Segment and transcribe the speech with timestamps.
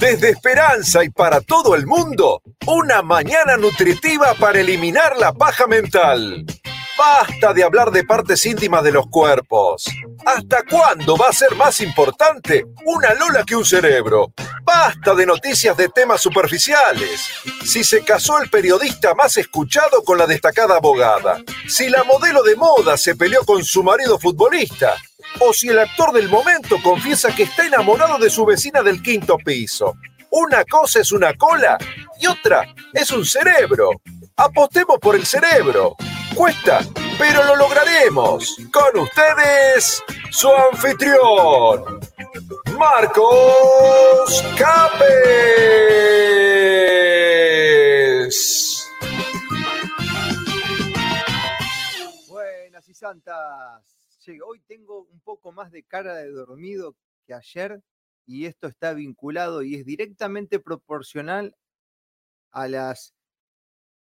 [0.00, 6.46] Desde Esperanza y para todo el mundo, una mañana nutritiva para eliminar la paja mental.
[6.96, 9.84] Basta de hablar de partes íntimas de los cuerpos.
[10.24, 14.32] ¿Hasta cuándo va a ser más importante una lola que un cerebro?
[14.64, 17.28] Basta de noticias de temas superficiales.
[17.66, 21.42] Si se casó el periodista más escuchado con la destacada abogada.
[21.68, 24.96] Si la modelo de moda se peleó con su marido futbolista.
[25.38, 29.38] O si el actor del momento confiesa que está enamorado de su vecina del quinto
[29.38, 29.96] piso.
[30.30, 31.78] Una cosa es una cola
[32.20, 33.90] y otra es un cerebro.
[34.36, 35.96] Apostemos por el cerebro.
[36.34, 36.80] Cuesta,
[37.18, 38.56] pero lo lograremos.
[38.72, 42.00] Con ustedes, su anfitrión,
[42.78, 45.10] Marcos Capes.
[52.28, 53.99] Buenas y santas.
[54.28, 56.94] Hoy tengo un poco más de cara de dormido
[57.26, 57.82] que ayer
[58.26, 61.56] y esto está vinculado y es directamente proporcional
[62.50, 63.14] a las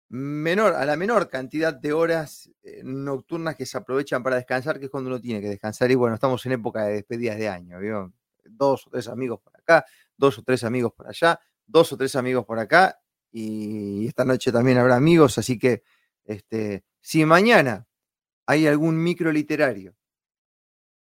[0.07, 4.85] menor, a la menor cantidad de horas eh, nocturnas que se aprovechan para descansar, que
[4.85, 5.91] es cuando uno tiene que descansar.
[5.91, 7.77] Y bueno, estamos en época de despedidas de año,
[8.45, 12.15] Dos o tres amigos por acá, dos o tres amigos por allá, dos o tres
[12.15, 12.97] amigos por acá,
[13.29, 15.83] y esta noche también habrá amigos, así que
[16.23, 17.85] este, si mañana
[18.45, 19.97] hay algún micro literario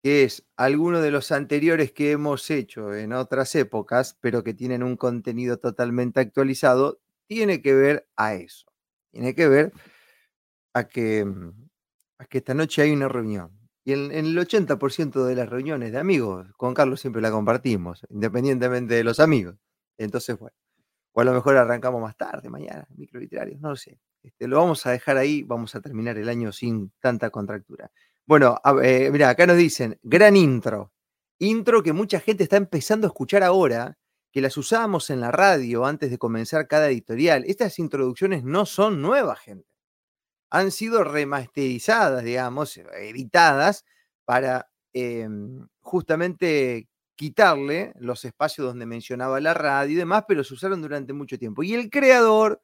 [0.04, 4.84] que es alguno de los anteriores que hemos hecho en otras épocas, pero que tienen
[4.84, 8.68] un contenido totalmente actualizado, tiene que ver a eso.
[9.12, 9.74] Tiene que ver
[10.74, 11.70] a que, mm,
[12.20, 13.52] a que esta noche hay una reunión.
[13.84, 18.96] Y en, el 80% de las reuniones de amigos, con Carlos siempre la compartimos, independientemente
[18.96, 19.56] de los amigos.
[19.98, 20.56] Entonces, bueno,
[21.14, 24.00] o a lo mejor arrancamos más tarde, mañana, microliterarios, no lo sé.
[24.24, 27.92] Este, lo vamos a dejar ahí, vamos a terminar el año sin tanta contractura.
[28.28, 30.92] Bueno, eh, mira, acá nos dicen, gran intro.
[31.40, 33.98] Intro que mucha gente está empezando a escuchar ahora
[34.34, 37.46] que las usábamos en la radio antes de comenzar cada editorial.
[37.48, 39.66] Estas introducciones no son nuevas, gente.
[40.52, 43.86] Han sido remasterizadas, digamos, editadas
[44.26, 50.82] para em, justamente quitarle los espacios donde mencionaba la radio y demás, pero se usaron
[50.82, 51.64] durante mucho tiempo.
[51.64, 52.62] Y el creador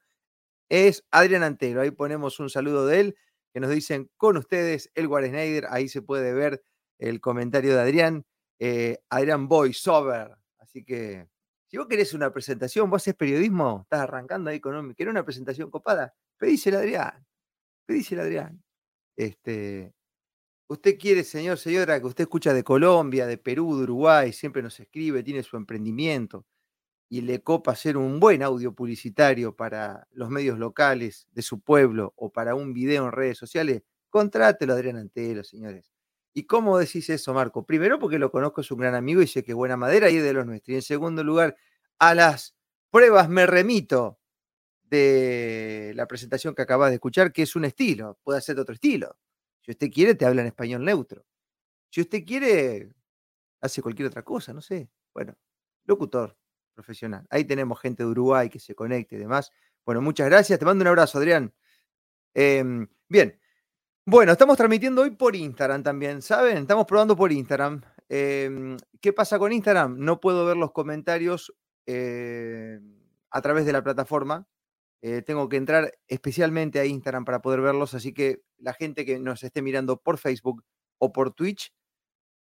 [0.69, 1.81] es Adrián Antero.
[1.81, 3.15] Ahí ponemos un saludo de él,
[3.53, 5.67] que nos dicen con ustedes el Schneider.
[5.69, 6.63] Ahí se puede ver
[6.97, 8.25] el comentario de Adrián.
[8.59, 10.35] Eh, Adrián Sober.
[10.57, 11.27] Así que
[11.67, 15.69] si vos querés una presentación, vos haces periodismo, estás arrancando ahí con ¿querés una presentación
[15.69, 16.13] copada?
[16.37, 17.25] Pedísela Adrián,
[17.85, 18.63] pedísela Adrián.
[19.15, 19.93] Este,
[20.67, 24.79] usted quiere, señor, señora, que usted escucha de Colombia, de Perú, de Uruguay, siempre nos
[24.79, 26.45] escribe, tiene su emprendimiento
[27.13, 32.11] y le copa hacer un buen audio publicitario para los medios locales de su pueblo
[32.15, 35.93] o para un video en redes sociales, contrátelo Adrián Antelo, señores.
[36.33, 37.67] ¿Y cómo decís eso, Marco?
[37.67, 40.23] Primero, porque lo conozco, es un gran amigo y sé que buena madera y es
[40.23, 40.73] de los nuestros.
[40.73, 41.55] Y en segundo lugar,
[41.99, 42.55] a las
[42.89, 44.17] pruebas me remito
[44.81, 48.73] de la presentación que acabas de escuchar, que es un estilo, puede ser de otro
[48.73, 49.15] estilo.
[49.61, 51.23] Si usted quiere, te habla en español neutro.
[51.91, 52.91] Si usted quiere,
[53.61, 54.89] hace cualquier otra cosa, no sé.
[55.13, 55.35] Bueno,
[55.85, 56.35] locutor
[56.73, 57.25] profesional.
[57.29, 59.51] Ahí tenemos gente de Uruguay que se conecte y demás.
[59.85, 60.59] Bueno, muchas gracias.
[60.59, 61.53] Te mando un abrazo, Adrián.
[62.33, 63.39] Em, bien,
[64.05, 66.57] bueno, estamos transmitiendo hoy por Instagram también, ¿saben?
[66.57, 67.81] Estamos probando por Instagram.
[68.09, 69.97] Em, ¿Qué pasa con Instagram?
[69.97, 71.53] No puedo ver los comentarios
[71.85, 72.79] eh,
[73.29, 74.47] a través de la plataforma.
[75.01, 79.19] Eh, tengo que entrar especialmente a Instagram para poder verlos, así que la gente que
[79.19, 80.63] nos esté mirando por Facebook
[80.97, 81.73] o por Twitch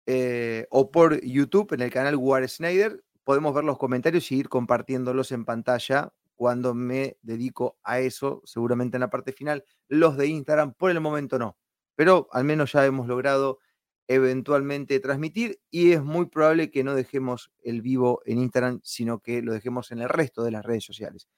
[0.07, 4.49] eh, o por YouTube en el canal War Snyder, podemos ver los comentarios y ir
[4.49, 9.65] compartiéndolos en pantalla cuando me dedico a eso, seguramente en la parte final.
[9.87, 11.59] Los de Instagram, por el momento no,
[11.95, 13.59] pero al menos ya hemos logrado
[14.07, 19.43] eventualmente transmitir y es muy probable que no dejemos el vivo en Instagram, sino que
[19.43, 21.29] lo dejemos en el resto de las redes sociales.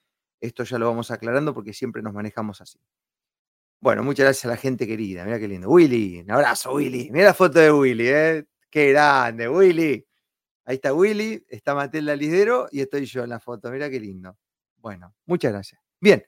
[0.40, 2.78] Esto ya lo vamos aclarando porque siempre nos manejamos así.
[3.80, 5.24] Bueno, muchas gracias a la gente querida.
[5.24, 5.68] Mira qué lindo.
[5.68, 7.10] Willy, un abrazo, Willy.
[7.10, 8.44] Mira la foto de Willy, ¿eh?
[8.70, 10.06] Qué grande, Willy.
[10.64, 13.70] Ahí está Willy, está Matilda Lidero y estoy yo en la foto.
[13.70, 14.36] Mira qué lindo.
[14.76, 15.80] Bueno, muchas gracias.
[16.00, 16.24] Bien,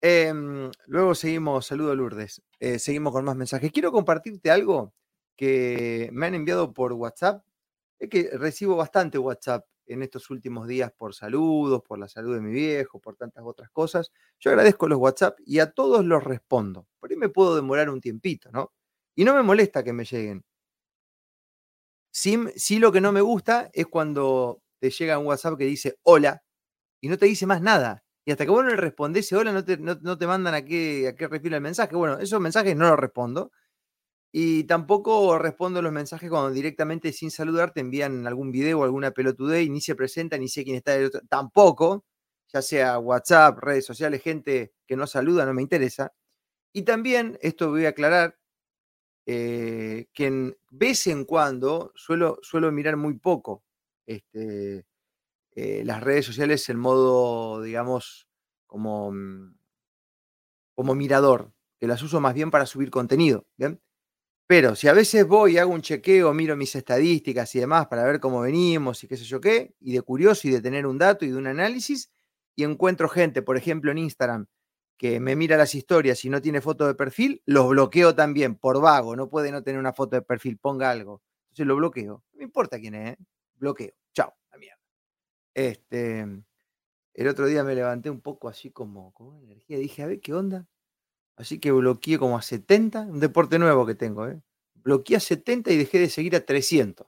[0.00, 3.72] em, luego seguimos, saludo Lourdes, eh, seguimos con más mensajes.
[3.72, 4.94] Quiero compartirte algo
[5.36, 7.44] que me han enviado por WhatsApp.
[7.98, 12.40] Es que recibo bastante WhatsApp en estos últimos días por saludos, por la salud de
[12.40, 14.12] mi viejo, por tantas otras cosas.
[14.38, 16.86] Yo agradezco los WhatsApp y a todos los respondo.
[17.00, 18.72] Por ahí me puedo demorar un tiempito, ¿no?
[19.14, 20.44] Y no me molesta que me lleguen.
[22.20, 26.42] Sí, lo que no me gusta es cuando te llega un WhatsApp que dice hola
[27.00, 28.04] y no te dice más nada.
[28.26, 31.08] Y hasta que vos no le respondés hola, no te, no, te mandan a qué,
[31.08, 31.96] a qué el mensaje.
[31.96, 33.52] Bueno, esos mensajes no los respondo.
[34.32, 39.12] Y tampoco respondo los mensajes cuando directamente sin saludar te envían algún video o alguna
[39.12, 41.22] pelotudez y ni se presenta, ni sé quién está del otro.
[41.28, 42.04] Tampoco,
[42.52, 46.12] ya sea WhatsApp, redes sociales, gente que no saluda, no me interesa.
[46.74, 48.37] Y también, esto voy a aclarar,
[49.30, 53.62] eh, que en vez en cuando suelo, suelo mirar muy poco
[54.06, 54.86] este,
[55.54, 58.26] eh, las redes sociales en modo, digamos,
[58.66, 59.54] como, mm,
[60.74, 63.46] como mirador, que las uso más bien para subir contenido.
[64.46, 68.20] Pero si a veces voy, hago un chequeo, miro mis estadísticas y demás para ver
[68.20, 71.26] cómo venimos y qué sé yo qué, y de curioso y de tener un dato
[71.26, 72.10] y de un análisis,
[72.56, 74.46] y encuentro gente, por ejemplo, en Instagram,
[74.98, 78.80] que me mira las historias y no tiene foto de perfil, los bloqueo también por
[78.80, 81.22] vago, no puede no tener una foto de perfil, ponga algo.
[81.46, 82.24] Entonces lo bloqueo.
[82.32, 83.16] No me importa quién es, ¿eh?
[83.54, 83.92] bloqueo.
[84.12, 84.80] Chao, la mierda.
[85.54, 86.26] Este,
[87.14, 90.34] el otro día me levanté un poco así como con energía, dije, a ver qué
[90.34, 90.66] onda.
[91.36, 94.42] Así que bloqueé como a 70, un deporte nuevo que tengo, ¿eh?
[94.74, 97.06] Bloqueé a 70 y dejé de seguir a 300.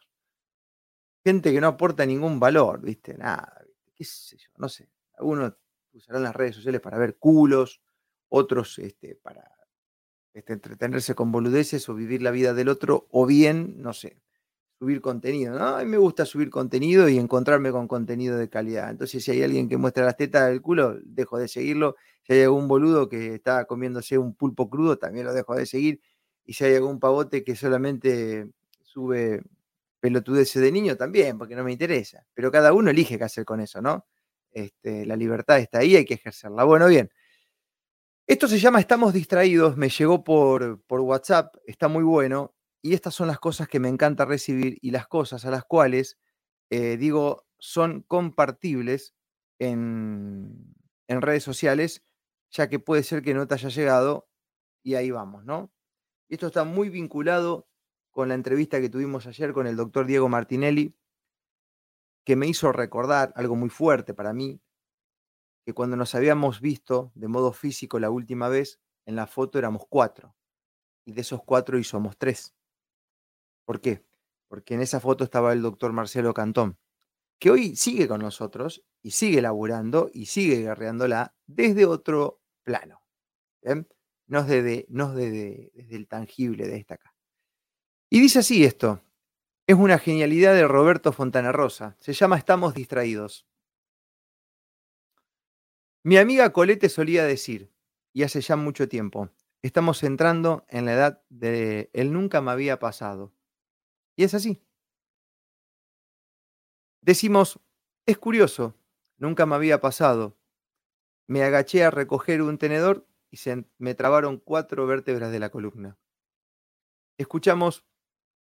[1.25, 3.19] Gente que no aporta ningún valor, ¿viste?
[3.19, 3.65] Nada,
[3.95, 4.89] qué sé yo, no sé.
[5.19, 5.55] Algunos
[5.93, 7.81] usarán las redes sociales para ver culos,
[8.29, 9.45] otros este, para
[10.33, 14.21] este, entretenerse con boludeces o vivir la vida del otro, o bien, no sé,
[14.79, 15.59] subir contenido.
[15.59, 15.77] ¿no?
[15.77, 18.91] A mí me gusta subir contenido y encontrarme con contenido de calidad.
[18.91, 21.97] Entonces, si hay alguien que muestra las tetas del culo, dejo de seguirlo.
[22.23, 26.01] Si hay algún boludo que está comiéndose un pulpo crudo, también lo dejo de seguir.
[26.45, 28.49] Y si hay algún pavote que solamente
[28.83, 29.43] sube
[30.01, 32.25] pelotudeces de niño, también, porque no me interesa.
[32.35, 34.07] Pero cada uno elige qué hacer con eso, ¿no?
[34.53, 36.65] Este, la libertad está ahí, hay que ejercerla.
[36.65, 37.11] Bueno, bien.
[38.27, 43.15] Esto se llama Estamos distraídos, me llegó por, por WhatsApp, está muy bueno y estas
[43.15, 46.17] son las cosas que me encanta recibir y las cosas a las cuales,
[46.71, 49.15] eh, digo, son compartibles
[49.59, 50.75] en,
[51.09, 52.05] en redes sociales,
[52.53, 54.29] ya que puede ser que no te haya llegado
[54.85, 55.73] y ahí vamos, ¿no?
[56.29, 57.69] Esto está muy vinculado
[58.13, 60.95] con la entrevista que tuvimos ayer con el doctor Diego Martinelli,
[62.31, 64.63] que me hizo recordar algo muy fuerte para mí,
[65.67, 69.83] que cuando nos habíamos visto de modo físico la última vez, en la foto éramos
[69.89, 70.37] cuatro,
[71.05, 72.55] y de esos cuatro y somos tres.
[73.65, 74.07] ¿Por qué?
[74.47, 76.79] Porque en esa foto estaba el doctor Marcelo Cantón,
[77.41, 83.03] que hoy sigue con nosotros y sigue laburando y sigue guerreándola desde otro plano.
[84.29, 87.13] No desde, no desde, desde el tangible de esta acá.
[88.09, 89.03] Y dice así esto,
[89.71, 93.47] es una genialidad de Roberto Fontana Rosa, se llama Estamos distraídos.
[96.03, 97.73] Mi amiga Colete solía decir,
[98.13, 99.31] y hace ya mucho tiempo,
[99.63, 103.33] estamos entrando en la edad de él nunca me había pasado.
[104.17, 104.61] Y es así.
[107.01, 107.61] Decimos,
[108.07, 108.75] es curioso,
[109.19, 110.37] nunca me había pasado.
[111.29, 113.39] Me agaché a recoger un tenedor y
[113.79, 115.97] me trabaron cuatro vértebras de la columna.
[117.19, 117.87] Escuchamos,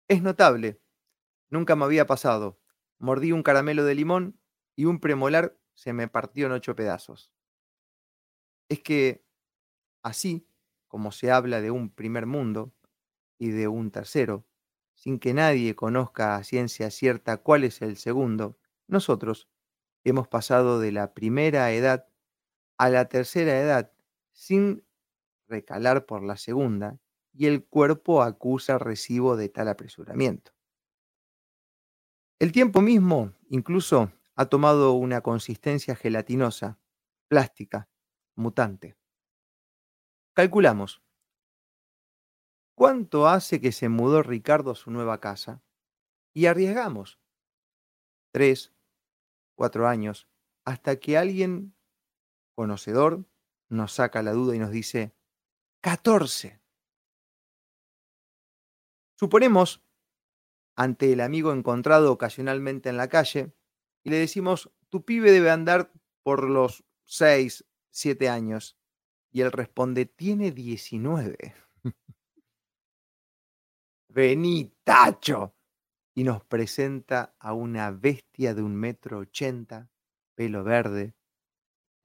[0.08, 0.80] es notable,
[1.50, 2.58] nunca me había pasado.
[2.98, 4.40] Mordí un caramelo de limón
[4.76, 7.32] y un premolar se me partió en ocho pedazos.
[8.68, 9.24] Es que
[10.02, 10.46] así
[10.88, 12.74] como se habla de un primer mundo
[13.38, 14.46] y de un tercero,
[14.94, 18.58] sin que nadie conozca a ciencia cierta cuál es el segundo,
[18.88, 19.48] nosotros
[20.04, 22.08] hemos pasado de la primera edad
[22.78, 23.92] a la tercera edad
[24.32, 24.84] sin
[25.48, 26.98] recalar por la segunda,
[27.32, 30.52] y el cuerpo acusa recibo de tal apresuramiento.
[32.40, 36.78] El tiempo mismo incluso ha tomado una consistencia gelatinosa,
[37.28, 37.90] plástica,
[38.34, 38.96] mutante.
[40.32, 41.02] Calculamos
[42.74, 45.62] ¿Cuánto hace que se mudó Ricardo a su nueva casa?
[46.32, 47.20] Y arriesgamos.
[48.32, 48.72] Tres,
[49.54, 50.26] cuatro años,
[50.64, 51.76] hasta que alguien
[52.54, 53.26] conocedor
[53.68, 55.14] nos saca la duda y nos dice,
[55.82, 56.62] catorce.
[59.18, 59.82] Suponemos,
[60.76, 63.52] ante el amigo encontrado ocasionalmente en la calle,
[64.02, 68.76] y le decimos, tu pibe debe andar por los seis, siete años.
[69.32, 71.54] Y él responde, tiene diecinueve
[74.08, 75.54] vení, tacho.
[76.14, 79.88] Y nos presenta a una bestia de un metro ochenta,
[80.34, 81.14] pelo verde,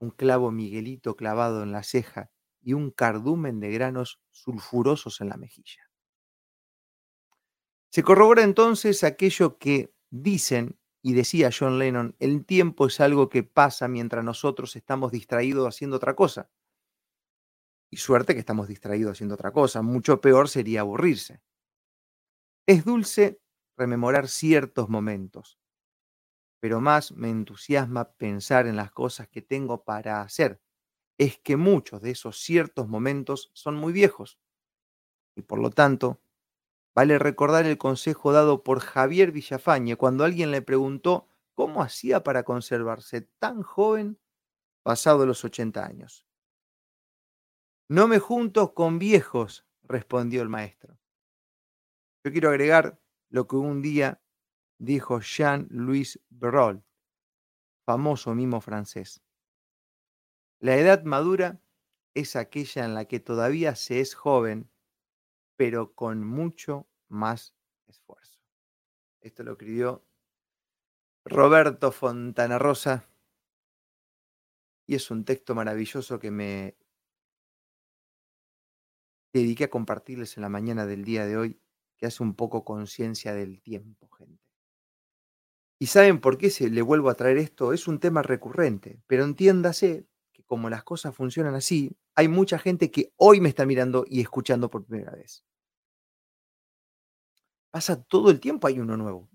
[0.00, 2.30] un clavo Miguelito clavado en la ceja
[2.62, 5.85] y un cardumen de granos sulfurosos en la mejilla.
[7.96, 13.42] Se corrobora entonces aquello que dicen y decía John Lennon, el tiempo es algo que
[13.42, 16.50] pasa mientras nosotros estamos distraídos haciendo otra cosa.
[17.90, 21.40] Y suerte que estamos distraídos haciendo otra cosa, mucho peor sería aburrirse.
[22.66, 23.40] Es dulce
[23.78, 25.58] rememorar ciertos momentos,
[26.60, 30.60] pero más me entusiasma pensar en las cosas que tengo para hacer.
[31.16, 34.38] Es que muchos de esos ciertos momentos son muy viejos
[35.34, 36.20] y por lo tanto
[36.96, 42.42] Vale recordar el consejo dado por Javier Villafañe cuando alguien le preguntó cómo hacía para
[42.42, 44.18] conservarse tan joven
[44.82, 46.24] pasado los 80 años.
[47.90, 50.98] No me junto con viejos, respondió el maestro.
[52.24, 52.98] Yo quiero agregar
[53.28, 54.22] lo que un día
[54.78, 56.82] dijo Jean-Louis Berol,
[57.84, 59.22] famoso mimo francés.
[60.60, 61.60] La edad madura
[62.14, 64.70] es aquella en la que todavía se es joven
[65.56, 67.54] pero con mucho más
[67.86, 68.40] esfuerzo.
[69.20, 70.04] Esto lo escribió
[71.24, 73.08] Roberto Fontana Rosa
[74.86, 76.76] y es un texto maravilloso que me
[79.32, 81.60] dediqué a compartirles en la mañana del día de hoy,
[81.96, 84.44] que hace un poco conciencia del tiempo, gente.
[85.78, 87.72] ¿Y saben por qué se le vuelvo a traer esto?
[87.72, 92.90] Es un tema recurrente, pero entiéndase que como las cosas funcionan así, hay mucha gente
[92.90, 95.44] que hoy me está mirando y escuchando por primera vez.
[97.70, 99.28] Pasa todo el tiempo, hay uno nuevo.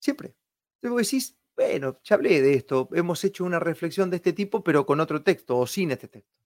[0.00, 0.36] Siempre.
[0.80, 4.86] Entonces decís, bueno, ya hablé de esto, hemos hecho una reflexión de este tipo, pero
[4.86, 6.40] con otro texto o sin este texto.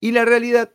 [0.00, 0.70] Y la realidad,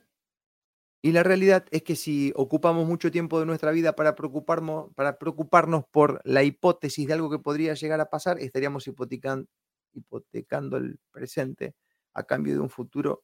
[1.04, 6.22] y la realidad es que si ocupamos mucho tiempo de nuestra vida para preocuparnos, por
[6.26, 11.76] la hipótesis de algo que podría llegar a pasar, estaríamos hipotecando el presente
[12.14, 13.24] a cambio de un futuro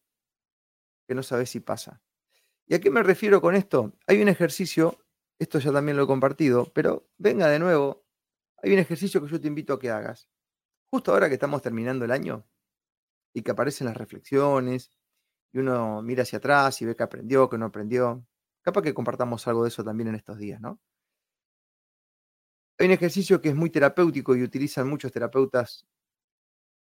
[1.07, 2.01] que no sabe si pasa.
[2.65, 3.93] ¿Y a qué me refiero con esto?
[4.07, 4.99] Hay un ejercicio
[5.39, 8.05] esto ya también lo he compartido, pero venga de nuevo.
[8.63, 10.29] Hay un ejercicio que yo te invito a que hagas.
[10.89, 12.47] Justo ahora que estamos terminando el año
[13.33, 14.91] y que aparecen las reflexiones
[15.53, 18.25] y uno mira hacia atrás y ve que aprendió, que no aprendió.
[18.63, 20.81] Capaz que compartamos algo de eso también en estos días, ¿no?
[22.79, 25.85] Hay un ejercicio que es muy terapéutico y utilizan muchos terapeutas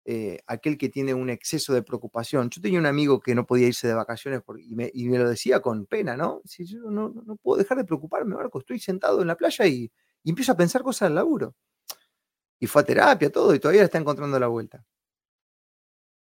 [0.04, 2.50] eh, aquel que tiene un exceso de preocupación.
[2.50, 5.87] Yo tenía un amigo que no podía irse de vacaciones y, me, lo decía con
[5.87, 6.42] pena, ¿no?
[6.44, 9.92] Si yo no, puedo dejar de preocuparme, Marco, estoy sentado en la playa y,
[10.25, 11.54] empiezo a pensar cosas del laburo.
[12.59, 14.85] Y fue a terapia, todo, y todavía está encontrando la vuelta.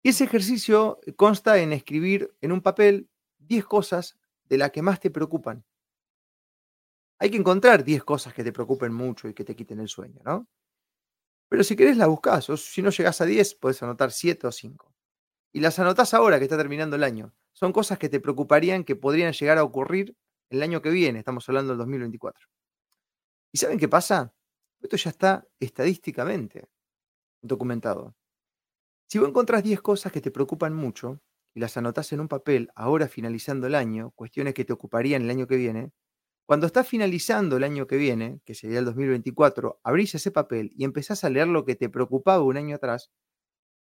[0.02, 3.10] Y ese ejercicio consta en escribir en un papel
[3.40, 5.66] 10 cosas de las que más te preocupan.
[7.20, 10.22] Hay que encontrar 10 cosas que te preocupen mucho y que te quiten el sueño,
[10.24, 10.48] ¿no?
[11.50, 14.52] Pero si querés la buscás, o si no llegás a 10, puedes anotar 7 o
[14.52, 14.94] 5.
[15.54, 17.34] Y las anotás ahora que está terminando el año.
[17.54, 20.16] Son cosas que te preocuparían que podrían llegar a ocurrir
[20.50, 22.48] el año que viene, estamos hablando del 2024.
[23.52, 24.34] ¿Y saben qué pasa?
[24.82, 26.70] Esto ya está estadísticamente
[27.42, 28.16] documentado.
[29.10, 31.22] Si vos encontrás 10 cosas que te preocupan mucho
[31.54, 35.30] y las anotás en un papel ahora finalizando el año, cuestiones que te ocuparían el
[35.30, 35.92] año que viene,
[36.48, 40.86] cuando estás finalizando el año que viene, que sería el 2024, abrís ese papel y
[40.86, 43.12] empezás a leer lo que te preocupaba un año atrás,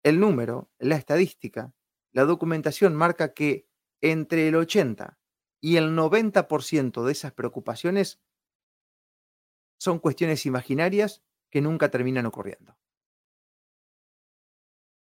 [0.04, 1.72] el número, la estadística,
[2.14, 3.68] la documentación marca que
[4.02, 5.20] entre el 80
[5.62, 8.20] y el 90% de esas preocupaciones
[9.80, 12.76] son cuestiones imaginarias que nunca terminan ocurriendo.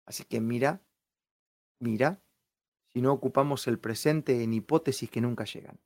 [0.06, 0.82] Así que mira,
[1.80, 2.22] mira,
[2.92, 5.80] si no ocupamos el presente en hipótesis que nunca llegan.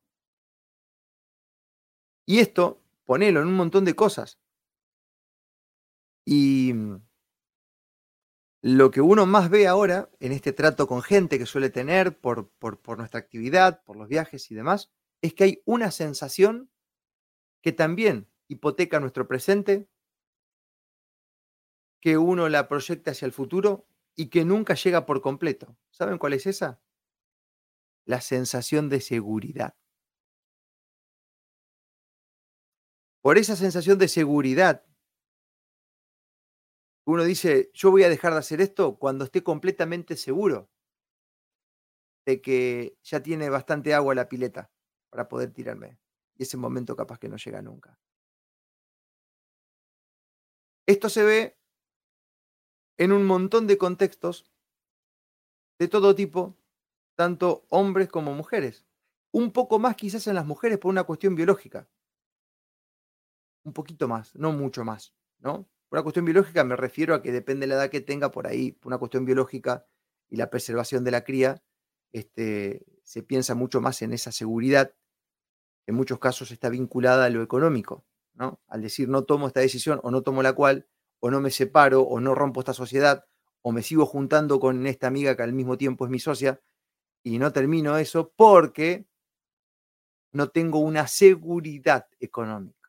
[2.31, 4.39] Y esto, ponelo en un montón de cosas.
[6.25, 7.01] Y mm,
[8.61, 12.49] lo que uno más ve ahora en este trato con gente que suele tener por,
[12.51, 16.71] por, nuestra actividad, por los viajes y demás, es que hay una sensación
[17.61, 19.89] que también hipoteca nuestro presente,
[21.99, 25.75] que uno la proyecta hacia el futuro y que nunca llega por completo.
[25.89, 26.79] ¿Saben cuál es esa?
[28.05, 29.75] La sensación de seguridad.
[33.21, 34.83] Por esa sensación de seguridad.
[37.05, 40.69] Uno dice, yo voy a dejar de hacer esto cuando esté completamente seguro
[42.25, 44.71] de que ya tiene bastante agua la pileta
[45.09, 45.99] para poder tirarme.
[46.37, 47.99] Y ese momento capaz que no llega nunca.
[50.87, 51.57] Esto se ve
[52.97, 54.51] en un montón de contextos
[55.79, 56.57] de todo tipo,
[57.15, 58.85] tanto hombres como mujeres.
[59.31, 61.89] Un poco más quizás en las mujeres por una cuestión biológica
[63.63, 65.67] un poquito más, no mucho más, ¿no?
[65.89, 68.47] Por una cuestión biológica me refiero a que depende de la edad que tenga, por
[68.47, 69.85] ahí, por una cuestión biológica
[70.29, 71.63] y la preservación de la cría,
[72.13, 74.93] este, se piensa mucho más en esa seguridad,
[75.87, 78.61] en muchos casos está vinculada a lo económico, ¿no?
[78.67, 80.87] Al decir no tomo esta decisión o no tomo la cual,
[81.19, 83.25] o no me separo, o no rompo esta sociedad,
[83.61, 86.61] o me sigo juntando con esta amiga que al mismo tiempo es mi socia,
[87.23, 89.07] y no termino eso porque
[90.33, 92.80] no tengo una seguridad económica.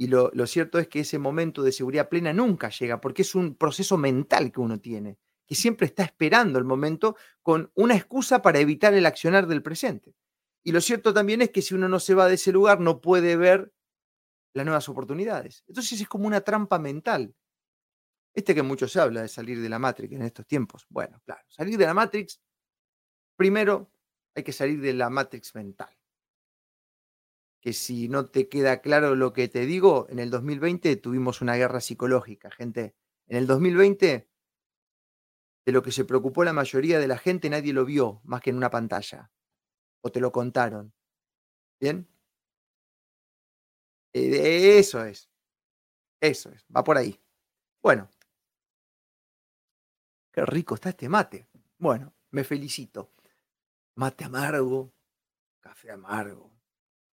[0.00, 3.56] Y lo, cierto es que ese momento de seguridad plena nunca llega, porque es un
[3.56, 8.60] proceso mental que uno tiene, que siempre está esperando el momento con una excusa para
[8.60, 10.14] evitar el accionar del presente.
[10.62, 13.00] Y lo cierto también es que si uno no se va de ese lugar, no
[13.00, 13.72] puede ver
[14.54, 15.64] las nuevas oportunidades.
[15.66, 17.34] Entonces es como una trampa mental.
[18.32, 20.86] Este que mucho se habla de salir de la Matrix en estos tiempos.
[20.88, 22.40] Bueno, claro, salir de la Matrix,
[23.34, 23.90] primero
[24.32, 25.97] hay que salir de la Matrix mental.
[27.60, 31.56] Que si no te queda claro lo que te digo, en el 2020 tuvimos una
[31.56, 32.94] guerra psicológica, gente.
[33.26, 34.28] En el 2020,
[35.66, 38.50] de lo que se preocupó la mayoría de la gente, nadie lo vio más que
[38.50, 39.30] en una pantalla.
[40.00, 40.94] O te lo contaron.
[41.80, 42.08] ¿Bien?
[44.12, 45.28] Eh, eso es.
[46.20, 46.64] Eso es.
[46.74, 47.20] Va por ahí.
[47.82, 48.08] Bueno.
[50.32, 51.48] Qué rico está este mate.
[51.78, 53.12] Bueno, me felicito.
[53.96, 54.94] Mate amargo,
[55.60, 56.57] café amargo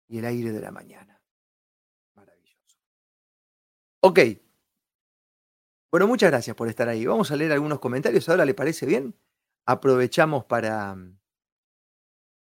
[0.08, 1.22] y el aire de la mañana.
[2.16, 2.78] Maravilloso.
[4.00, 4.18] Ok.
[5.90, 7.06] Bueno, muchas gracias por estar ahí.
[7.06, 8.28] Vamos a leer algunos comentarios.
[8.28, 9.14] Ahora le parece bien.
[9.66, 10.96] Aprovechamos para,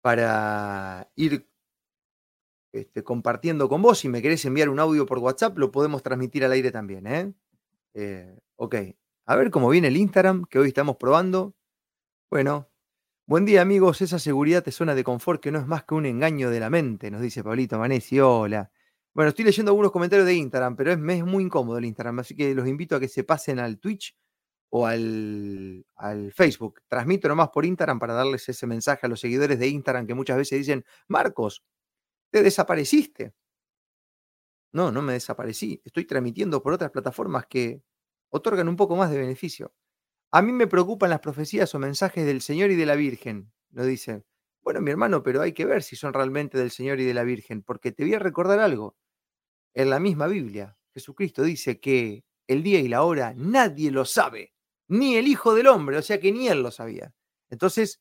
[0.00, 1.48] para ir
[2.72, 3.98] este, compartiendo con vos.
[3.98, 7.06] Si me querés enviar un audio por WhatsApp, lo podemos transmitir al aire también.
[7.06, 7.32] ¿eh?
[7.94, 8.76] Eh, ok,
[9.26, 11.54] a ver cómo viene el Instagram que hoy estamos probando.
[12.30, 12.68] Bueno,
[13.30, 16.04] buen día amigos, esa seguridad te suena de confort que no es más que un
[16.04, 18.72] engaño de la mente, nos dice Pablito Manesi, hola.
[19.14, 22.34] Bueno, estoy leyendo algunos comentarios de Instagram, pero es, es muy incómodo el Instagram, así
[22.34, 24.16] que los invito a que se pasen al Twitch
[24.70, 26.82] o al, al, Facebook.
[26.88, 30.36] Transmito nomás por Instagram para darles ese mensaje a los seguidores de Instagram que muchas
[30.36, 31.62] veces dicen, Marcos,
[32.32, 33.32] te desapareciste.
[34.72, 35.80] No, no me desaparecí.
[35.84, 37.80] Estoy transmitiendo por otras plataformas que
[38.30, 39.72] otorgan un poco más de beneficio.
[40.32, 43.84] A mí me preocupan las profecías o mensajes del Señor y de la Virgen, lo
[43.84, 44.24] dice.
[44.62, 47.24] Bueno, mi hermano, pero hay que ver si son realmente del Señor y de la
[47.24, 48.96] Virgen, porque te voy a recordar algo.
[49.74, 54.54] En la misma Biblia, Jesucristo dice que el día y la hora nadie lo sabe,
[54.88, 57.14] ni el Hijo del Hombre, o sea que ni él lo sabía.
[57.50, 58.00] Entonces,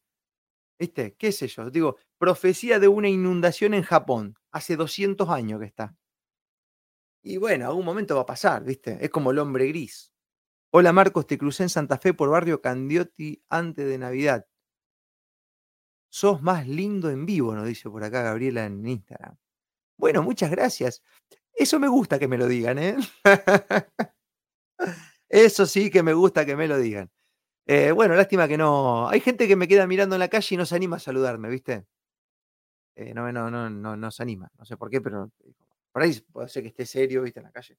[0.79, 1.15] ¿Viste?
[1.17, 1.69] ¿Qué sé yo?
[1.69, 4.35] Digo, profecía de una inundación en Japón.
[4.51, 5.95] Hace 200 años que está.
[7.23, 8.97] Y bueno, algún momento va a pasar, ¿viste?
[9.01, 10.11] Es como el hombre gris.
[10.71, 14.45] Hola Marcos, te crucé en Santa Fe por barrio Candioti antes de Navidad.
[16.11, 19.35] Sos más lindo en vivo, nos dice por acá Gabriela en Instagram.
[19.97, 21.03] Bueno, muchas gracias.
[21.53, 22.97] Eso me gusta que me lo digan, ¿eh?
[25.29, 27.09] Eso sí que me gusta que me lo digan.
[27.67, 29.09] Eh, bueno, lástima que no.
[29.09, 31.49] Hay gente que me queda mirando en la calle y no se anima a saludarme,
[31.49, 31.85] ¿viste?
[32.95, 34.51] Eh, no, no, no, no, no se anima.
[34.57, 35.53] No sé por qué, pero eh,
[35.91, 37.39] por ahí puede ser que esté serio, ¿viste?
[37.39, 37.77] En la calle.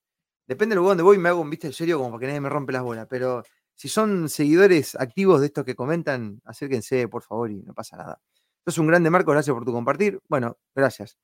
[0.51, 2.49] Depende del lugar donde voy, me hago un viste serio como para que nadie me
[2.49, 3.07] rompe las bolas.
[3.09, 3.45] Pero
[3.77, 8.21] si son seguidores activos de estos que comentan, acérquense, por favor, y no pasa nada.
[8.59, 10.19] Entonces, un grande Marco, gracias por tu compartir.
[10.29, 11.17] Bueno, gracias.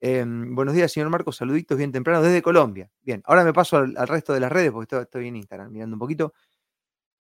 [0.00, 1.30] Em, buenos días, señor Marco.
[1.30, 2.90] Saluditos bien temprano desde Colombia.
[3.02, 5.96] Bien, ahora me paso al, resto de las redes porque estoy, estoy en Instagram mirando
[5.96, 6.32] un poquito.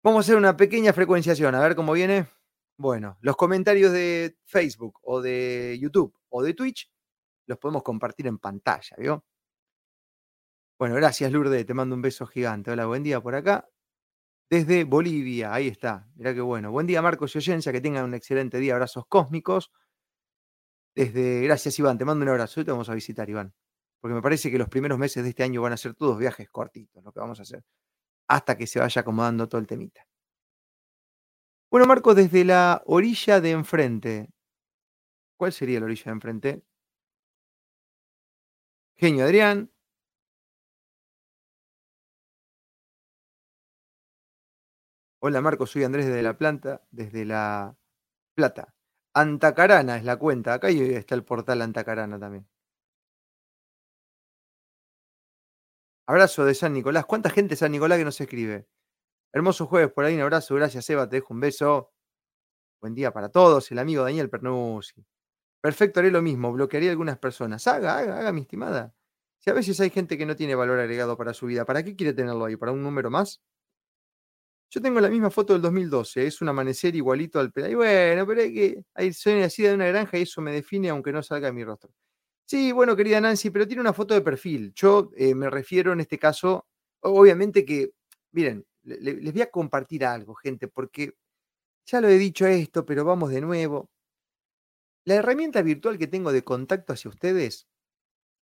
[0.02, 2.26] Vamos a hacer una pequeña frecuenciación, a ver cómo viene.
[2.76, 6.90] Bueno, los comentarios de Facebook o de YouTube o de Twitch
[7.46, 9.24] los podemos compartir en pantalla, ¿vio?
[10.84, 12.70] Bueno, gracias Lourdes, te mando un beso gigante.
[12.70, 13.66] Hola, buen día por acá.
[14.50, 16.10] Desde Bolivia, ahí está.
[16.14, 16.70] Mirá qué bueno.
[16.72, 18.74] Buen día, Marcos y Oyencia, que tengan un excelente día.
[18.74, 19.72] Abrazos cósmicos.
[20.94, 22.60] Desde, gracias Iván, te mando un abrazo.
[22.60, 23.54] Hoy te vamos a visitar, Iván.
[23.98, 26.50] Porque me parece que los primeros meses de este año van a ser todos viajes
[26.50, 27.64] cortitos, lo que vamos a hacer
[28.28, 30.06] hasta que se vaya acomodando todo el temita.
[31.70, 34.28] Bueno, Marco, desde la orilla de enfrente,
[35.38, 36.62] ¿cuál sería la orilla de enfrente?
[38.96, 39.73] Genio Adrián.
[45.26, 47.78] Hola Marco, soy Andrés desde la planta, desde la
[48.34, 48.74] Plata.
[49.14, 50.52] Antacarana es la cuenta.
[50.52, 52.46] Acá está el portal Antacarana también.
[56.06, 57.06] Abrazo de San Nicolás.
[57.06, 58.68] ¿Cuánta gente San Nicolás que nos escribe?
[59.32, 60.56] Hermoso jueves por ahí, un abrazo.
[60.56, 61.08] Gracias, Eva.
[61.08, 61.94] Te dejo un beso.
[62.82, 63.72] Buen día para todos.
[63.72, 65.06] El amigo Daniel Pernuzzi.
[65.62, 66.52] Perfecto, haré lo mismo.
[66.52, 67.66] Bloquearía a algunas personas.
[67.66, 68.94] Haga, haga, haga, mi estimada.
[69.38, 71.96] Si a veces hay gente que no tiene valor agregado para su vida, ¿para qué
[71.96, 72.56] quiere tenerlo ahí?
[72.56, 73.40] ¿Para un número más?
[74.74, 76.26] Yo tengo la misma foto del 2012.
[76.26, 78.84] Es un amanecer igualito al Y Bueno, pero hay que.
[78.94, 81.62] Hay, soy así de una granja y eso me define aunque no salga de mi
[81.62, 81.92] rostro.
[82.44, 84.72] Sí, bueno, querida Nancy, pero tiene una foto de perfil.
[84.74, 86.66] Yo eh, me refiero en este caso,
[87.02, 87.92] obviamente que,
[88.32, 91.12] miren, les voy a compartir algo, gente, porque
[91.86, 93.90] ya lo he dicho esto, pero vamos de nuevo.
[95.04, 97.68] La herramienta virtual que tengo de contacto hacia ustedes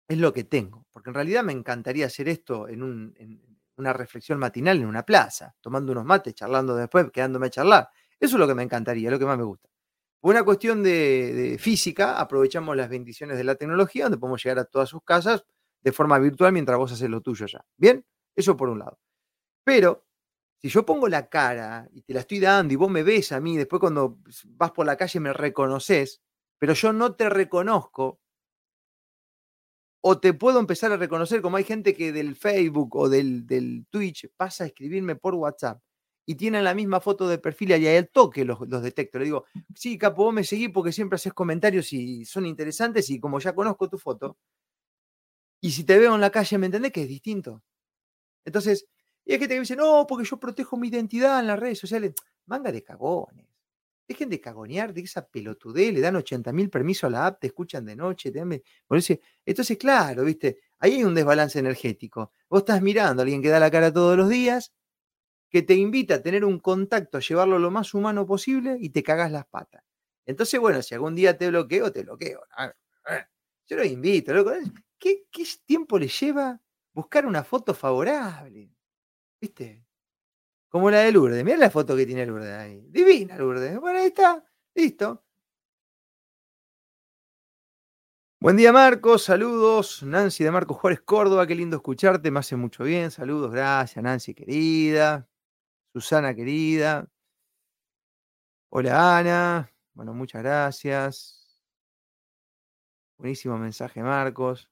[0.09, 3.15] es lo que tengo, porque en realidad me encantaría hacer esto en,
[3.77, 7.89] una reflexión matinal en una plaza, tomando unos mates, charlando después, quedándome a charlar.
[8.19, 9.69] Eso es lo que me encantaría, lo que más me gusta.
[10.23, 14.89] Una cuestión de, física, aprovechamos las bendiciones de la tecnología, donde podemos llegar a todas
[14.89, 15.45] sus casas
[15.81, 17.65] de forma virtual mientras vos haces lo tuyo ya.
[17.77, 18.05] Bien,
[18.37, 19.01] eso por un lado.
[19.65, 20.07] Pero
[20.59, 23.41] si yo pongo la cara y te la estoy dando y vos me ves a
[23.41, 24.19] mí, después cuando
[24.51, 26.23] vas por la calle me reconoces,
[26.57, 28.21] pero yo no te reconozco
[30.03, 33.87] o te puedo empezar a reconocer como hay gente que del Facebook o del, del
[33.89, 35.81] Twitch pasa a escribirme por WhatsApp
[36.27, 39.19] y tienen la misma foto de perfil y al toque los, los detecto.
[39.19, 43.21] Le digo, sí, capo, vos me seguís porque siempre haces comentarios y son interesantes y
[43.21, 44.37] como ya conozco tu foto,
[45.61, 47.63] y si te veo en la calle, ¿me entendés que es distinto?
[48.45, 48.89] Entonces,
[49.25, 52.15] y hay gente que dice, no, porque yo protejo mi identidad en las redes sociales.
[52.47, 53.47] Manga de cagones.
[54.13, 57.47] Dejen de cagonear de esa pelotudez, le dan 80 mil permisos a la app, te
[57.47, 58.41] escuchan de noche, te
[59.47, 62.31] Entonces, claro, viste, ahí hay un desbalance energético.
[62.51, 64.75] Vos estás mirando a alguien que da la cara todos los días,
[65.49, 69.03] que te invita a tener un contacto, a llevarlo lo más humano posible y te
[69.03, 69.83] cagas las patas.
[70.27, 72.43] Entonces, bueno, si algún día te bloqueo, te bloqueo.
[73.67, 74.53] Yo lo invito, loco.
[74.99, 76.61] ¿Qué, qué tiempo le lleva
[76.93, 78.71] buscar una foto favorable?
[79.41, 79.87] ¿Viste?
[80.73, 81.45] Como la de Lourdes.
[81.45, 82.87] Mira la foto que tiene Lourdes ahí.
[82.89, 83.79] Divina Lourdes.
[83.79, 84.43] Bueno, ahí está.
[84.75, 85.23] Listo.
[88.41, 89.25] Buen día, Marcos.
[89.25, 90.03] Saludos.
[90.03, 91.47] Nancy de Marcos Juárez, Córdoba.
[91.47, 92.31] Qué lindo escucharte.
[92.31, 93.11] Me hace mucho bien.
[93.11, 93.53] Saludos.
[93.53, 95.29] Gracias, Nancy, querida.
[95.95, 97.07] Susana, querida.
[98.71, 99.71] Hola, Ana.
[99.93, 101.61] Bueno, muchas gracias.
[103.19, 104.72] Buenísimo mensaje, Marcos.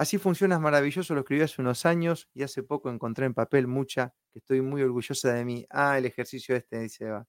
[0.00, 3.66] Así funciona, es maravilloso, lo escribí hace unos años y hace poco encontré en papel
[3.66, 5.66] mucha, que estoy muy orgullosa de mí.
[5.68, 7.28] Ah, el ejercicio este, dice Eva,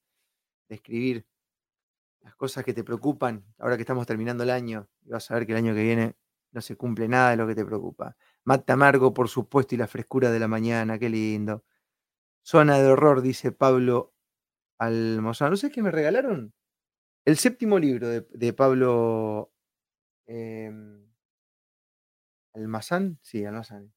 [0.70, 1.26] de escribir
[2.22, 5.46] las cosas que te preocupan, ahora que estamos terminando el año, y vas a ver
[5.46, 6.16] que el año que viene
[6.54, 8.16] no se cumple nada de lo que te preocupa.
[8.46, 11.66] Mata amargo, por supuesto, y la frescura de la mañana, qué lindo.
[12.42, 14.14] Zona de horror, dice Pablo
[14.78, 15.50] Almozán.
[15.50, 16.54] ¿No sé qué me regalaron?
[17.26, 19.52] El séptimo libro de, Pablo...
[20.26, 21.01] Em,
[22.54, 23.92] Almazán, sí, Almazán.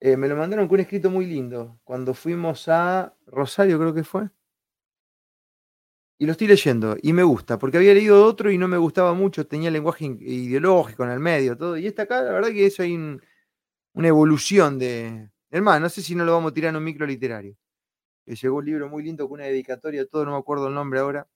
[0.00, 1.80] Eh, me lo mandaron con un escrito muy lindo.
[1.84, 4.30] Cuando fuimos a Rosario, creo que fue.
[6.18, 9.12] Y lo estoy leyendo y me gusta, porque había leído otro y no me gustaba
[9.12, 11.76] mucho, tenía lenguaje ideológico en el medio, todo.
[11.76, 15.30] Y esta acá, la verdad que eso hay una evolución de.
[15.50, 17.56] Hermano, no sé si no lo vamos a tirar en un micro literario.
[18.26, 21.28] Llegó un libro muy lindo con una dedicatoria, todo, no me acuerdo el nombre ahora.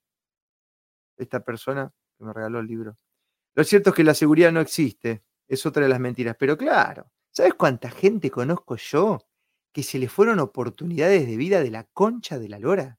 [1.19, 2.97] Esta persona que me regaló el libro.
[3.55, 6.37] Lo cierto es que la seguridad no existe es otra de las mentiras.
[6.39, 9.19] Pero claro, ¿sabes cuánta gente conozco yo
[9.73, 12.99] que se le fueron oportunidades de vida de la concha de la lora?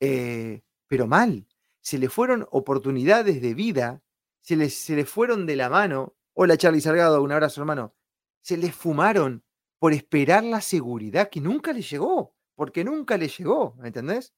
[0.00, 1.46] Eh, pero mal,
[1.80, 4.02] se le fueron oportunidades de vida,
[4.40, 6.16] se les, se le fueron de la mano.
[6.34, 7.94] Hola Charlie Salgado, un abrazo hermano.
[8.42, 9.44] Se les fumaron
[9.78, 14.34] por esperar la seguridad que nunca le llegó, porque nunca le llegó, ¿me entendés?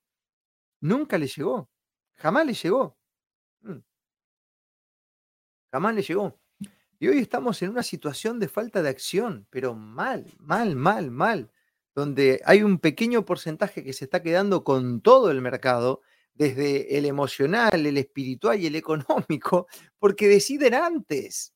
[0.83, 1.71] Nunca le llegó,
[2.17, 3.00] jamás le llegó.
[5.73, 6.39] Jamás le llegó.
[6.99, 11.51] Y hoy estamos en una situación de falta de acción, pero mal, mal, mal, mal,
[11.95, 16.03] donde hay un pequeño porcentaje que se está quedando con todo el mercado,
[16.35, 19.67] desde el emocional, el espiritual y el económico,
[19.99, 21.55] porque deciden antes.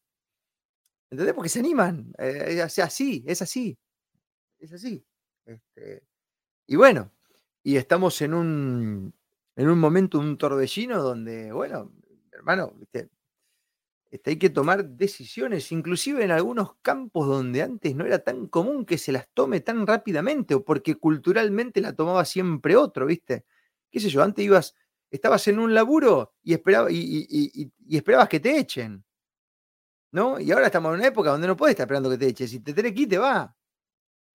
[1.10, 1.34] ¿Entendés?
[1.34, 2.12] Porque se animan.
[2.18, 3.78] Eh, es así, es así.
[4.58, 5.04] Es así.
[5.44, 6.02] Este,
[6.66, 7.12] y bueno,
[7.62, 9.14] y estamos en un,
[9.56, 11.92] en un momento, un torbellino donde, bueno,
[12.32, 12.74] hermano.
[14.14, 18.86] Este, hay que tomar decisiones, inclusive en algunos campos donde antes no era tan común
[18.86, 23.44] que se las tome tan rápidamente, o porque culturalmente la tomaba siempre otro, ¿viste?
[23.90, 24.22] ¿Qué sé yo?
[24.22, 24.76] Antes ibas,
[25.10, 29.04] estabas en un laburo y, y, esperabas que te echen,
[30.12, 30.38] ¿no?
[30.38, 32.46] Y ahora estamos en una época donde no puedes estar esperando que te echen.
[32.46, 33.56] Si te tenés que ir, te va.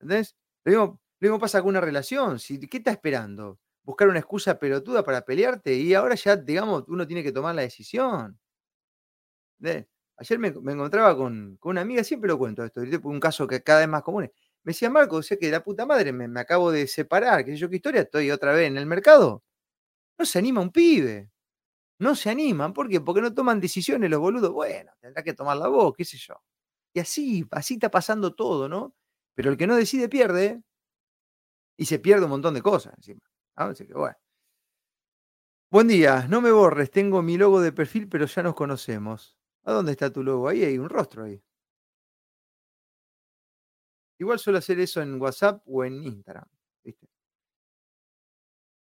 [0.01, 0.35] ¿Entendés?
[0.65, 2.37] Lo mismo, pasa con una relación.
[2.39, 3.59] Si, ¿Qué estás esperando?
[3.83, 7.61] Buscar una excusa pelotuda para pelearte y ahora ya, digamos, uno tiene que tomar la
[7.61, 8.37] decisión
[10.17, 13.89] ayer me, encontraba con, una amiga, siempre lo cuento esto, un caso que cada vez
[13.89, 14.31] más común.
[14.63, 17.69] Me decía, Marco, sé que la puta madre me, acabo de separar, qué sé yo
[17.69, 19.43] qué historia, estoy otra vez en el mercado.
[20.17, 21.31] No se anima un pibe.
[21.99, 22.73] No se animan.
[22.73, 23.01] ¿Por qué?
[23.01, 24.51] Porque no toman decisiones los boludos.
[24.53, 26.35] Bueno, tendrá que tomar la voz, qué sé yo.
[26.93, 28.95] Y así, así está pasando todo, ¿no?
[29.35, 30.63] Pero el que no decide pierde.
[31.77, 33.21] Y se pierde un montón de cosas encima.
[33.55, 34.17] Así que bueno.
[35.71, 39.38] Buen día, no me borres, tengo mi logo de perfil, pero ya nos conocemos.
[39.69, 40.47] ¿A dónde está tu logo?
[40.49, 41.39] Ahí hay un rostro ahí.
[44.17, 46.47] Igual suelo hacer eso en WhatsApp o en Instagram.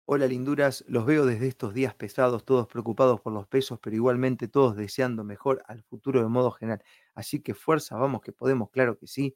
[0.06, 4.48] Hola linduras, los veo desde estos días pesados, todos preocupados por los pesos, pero igualmente
[4.48, 6.82] todos deseando mejor al futuro de modo general.
[7.14, 9.36] Así que fuerza, vamos que podemos, claro que sí.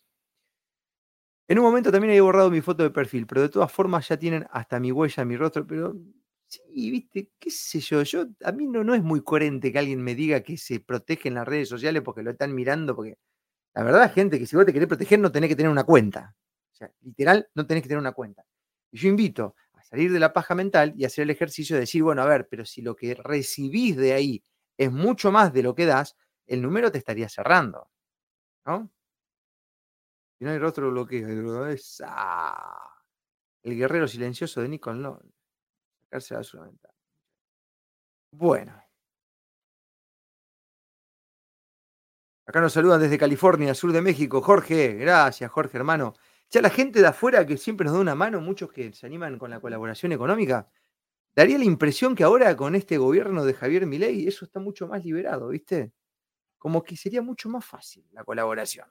[1.47, 4.17] En un momento también he borrado mi foto de perfil, pero de todas formas ya
[4.17, 5.93] tienen hasta mi huella, mi rostro, pero
[6.54, 10.04] Sí, viste, qué sé yo, yo, a mí no, no es muy coherente que alguien
[10.04, 13.18] me diga que se protege en las redes sociales porque lo están mirando, porque
[13.76, 16.36] la verdad, gente, que si vos te querés proteger no tenés que tener una cuenta.
[16.74, 18.46] O sea, literal, no tenés que tener una cuenta.
[18.92, 22.04] Y yo invito a salir de la paja mental y hacer el ejercicio de decir,
[22.04, 24.44] bueno, a ver, pero si lo que recibís de ahí
[24.78, 26.16] es mucho más de lo que das,
[26.48, 27.89] el número te estaría cerrando.
[28.66, 28.92] ¿No?
[30.38, 33.02] Si no hay rostro bloqueo, es, ah,
[33.63, 35.02] el guerrero silencioso de Nicole,
[36.13, 36.43] la
[38.32, 38.84] Bueno.
[42.45, 44.41] Acá nos saludan desde California, sur de México.
[44.41, 46.13] Jorge, gracias, Jorge, hermano.
[46.52, 49.39] Ya la gente de afuera que siempre nos da una mano, muchos que se animan
[49.39, 50.69] con la colaboración económica,
[51.36, 55.04] daría la impresión que ahora con este gobierno de Javier Milei eso está mucho más
[55.04, 55.93] liberado, ¿viste?
[56.60, 58.88] Como que sería mucho más fácil la colaboración.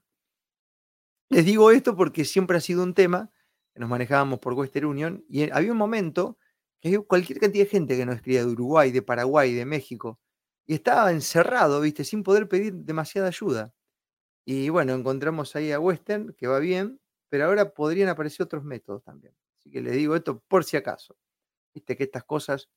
[1.29, 3.31] Les digo esto porque siempre ha sido un tema
[3.75, 6.39] nos manejábamos por Western Union y había un momento
[6.83, 10.21] que había cualquier cantidad de gente que nos escribía de Uruguay, de Paraguay, de México,
[10.67, 12.05] y estaba encerrado, ¿viste?
[12.05, 13.75] Sin poder pedir demasiada ayuda.
[14.47, 19.05] Y bueno, encontramos ahí a Western, que va bien, pero ahora podrían aparecer otros métodos
[19.05, 19.35] también.
[19.59, 21.17] Así que les digo esto por si acaso.
[21.75, 22.69] Viste que estas cosas.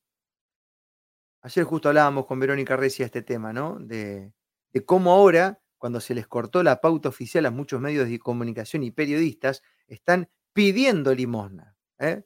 [1.42, 3.78] Ayer justo hablábamos con Verónica Recia este tema, ¿no?
[3.78, 4.32] De,
[4.72, 8.82] de cómo ahora, cuando se les cortó la pauta oficial a muchos medios de comunicación
[8.82, 11.76] y periodistas, están pidiendo limosna.
[11.98, 12.24] ¿eh?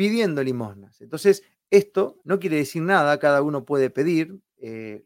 [0.00, 0.98] Pidiendo limosnas.
[1.02, 5.04] Entonces, esto no quiere decir nada, cada uno puede pedir, eh,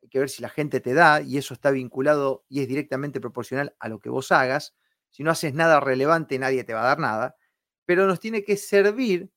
[0.00, 3.20] hay que ver si la gente te da y eso está vinculado y es directamente
[3.20, 4.76] proporcional a lo que vos hagas.
[5.10, 7.34] Si no haces nada relevante, nadie te va a dar nada,
[7.84, 9.28] pero nos tiene que servir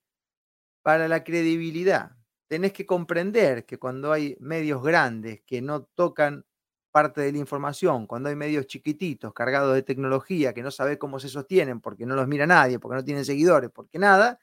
[0.84, 2.12] para la credibilidad.
[2.48, 6.46] Tenés que comprender que cuando hay medios grandes que no tocan
[6.92, 11.20] parte de la información, cuando hay medios chiquititos cargados de tecnología que no sabes cómo
[11.20, 14.40] se sostienen porque no los mira nadie, porque no tienen seguidores, porque nada,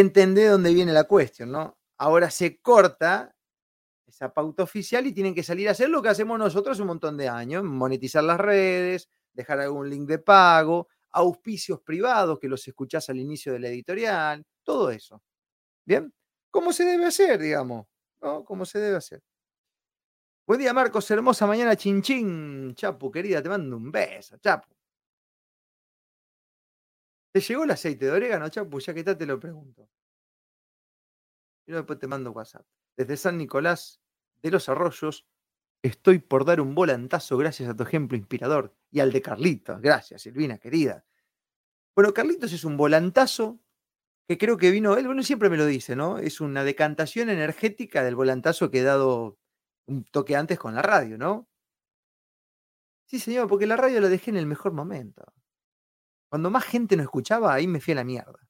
[0.00, 1.78] entendé dónde viene la cuestión, ¿no?
[1.96, 3.34] Ahora se corta
[4.06, 7.16] esa pauta oficial y tienen que salir a hacer lo que hacemos nosotros un montón
[7.16, 13.08] de años, monetizar las redes, dejar algún link de pago, auspicios privados que los escuchás
[13.08, 15.22] al inicio de la editorial, todo eso.
[15.86, 16.12] ¿Bien?
[16.50, 17.86] ¿Cómo se debe hacer, digamos?
[18.20, 19.22] ¿Cómo se debe hacer?
[20.46, 21.10] Buen día, Marcos.
[21.10, 22.74] Hermosa mañana, chin chin.
[22.74, 24.75] Chapu, querida, te mando un beso, Chapu.
[27.36, 28.80] ¿Te llegó el aceite de orégano, Chapu?
[28.80, 29.90] Ya que está, te lo pregunto.
[31.66, 32.64] Y después te mando WhatsApp.
[32.96, 34.00] Desde San Nicolás
[34.40, 35.26] de los Arroyos,
[35.82, 39.82] estoy por dar un volantazo gracias a tu ejemplo inspirador y al de Carlitos.
[39.82, 41.04] Gracias, Silvina, querida.
[41.94, 43.60] Bueno, Carlitos es un volantazo
[44.26, 46.16] que creo que vino, él bueno, siempre me lo dice, ¿no?
[46.16, 49.38] Es una decantación energética del volantazo que he dado
[49.84, 51.50] un toque antes con la radio, ¿no?
[53.04, 55.34] Sí, señor, porque la radio la dejé en el mejor momento.
[56.28, 58.46] Cuando más gente no escuchaba, ahí me fui a la mierda.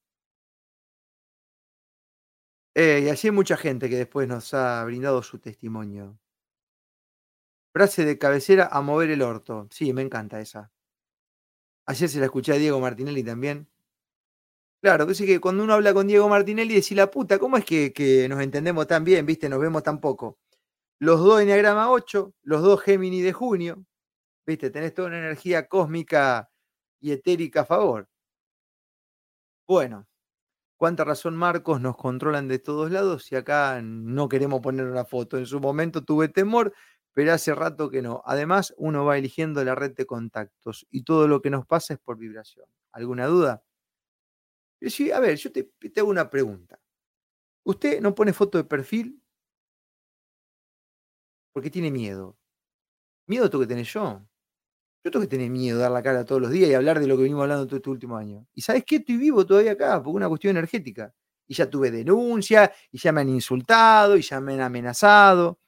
[2.75, 6.19] Eh, y así hay mucha gente que después nos ha brindado su testimonio.
[7.73, 9.67] Frase de cabecera a mover el orto.
[9.71, 10.71] Sí, me encanta esa.
[11.87, 13.67] Ayer se la escuché a Diego Martinelli también.
[14.81, 17.91] Claro, dice que cuando uno habla con Diego Martinelli, dice la puta, ¿cómo es que,
[17.91, 19.49] que, nos entendemos tan bien, viste?
[19.49, 20.37] Nos vemos tan poco.
[20.99, 23.85] Los dos Enneagrama 8, los dos Géminis de junio,
[24.45, 26.49] viste, tenés toda una energía cósmica
[26.99, 28.09] y etérica a favor.
[29.67, 30.07] Bueno,
[30.77, 35.37] cuánta razón Marcos, nos controlan de todos lados y acá no queremos poner una foto.
[35.37, 36.73] En su momento tuve temor,
[37.13, 38.21] pero hace rato que no.
[38.25, 41.99] Además, uno va eligiendo la red de contactos y todo lo que nos pasa es
[42.01, 42.67] por vibración.
[42.93, 43.63] ¿Alguna duda?
[44.81, 46.79] Sí, a ver, yo te, te hago una pregunta.
[47.65, 49.21] ¿Usted no pone foto de perfil
[51.51, 52.37] porque tiene miedo?
[53.27, 54.27] ¿Miedo tengo que tener yo?
[55.07, 57.15] Yo tengo que tener miedo dar la cara todos los días y hablar de lo
[57.15, 58.45] que venimos hablando todo este último año.
[58.53, 58.97] ¿Y sabes qué?
[58.97, 61.13] Estoy vivo todavía acá, por una cuestión energética.
[61.47, 65.61] Y ya tuve denuncia, y ya me han insultado, y ya me han amenazado.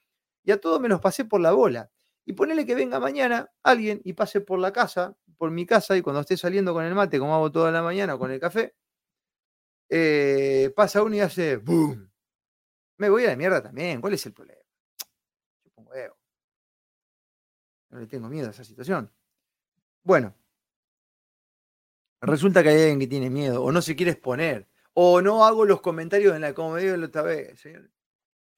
[0.44, 1.90] Y a todos me los pasé por la bola.
[2.26, 6.02] Y ponele que venga mañana alguien y pase por la casa, por mi casa, y
[6.02, 8.74] cuando esté saliendo con el mate, como hago toda la mañana, con el café,
[9.88, 12.10] eh, pasa uno y hace ¡boom!
[12.98, 14.02] Me voy a la mierda también.
[14.02, 14.60] ¿Cuál es el problema?
[15.64, 16.18] Yo pongo ego.
[17.88, 19.10] No le tengo miedo a esa situación.
[20.02, 20.34] Bueno,
[22.20, 25.64] resulta que hay alguien que tiene miedo, o no se quiere exponer, o no hago
[25.64, 27.62] los comentarios en la como me la otra vez.